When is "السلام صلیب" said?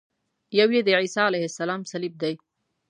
1.49-2.13